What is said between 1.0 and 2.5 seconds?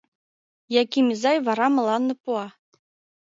изай вара мыланна пуа.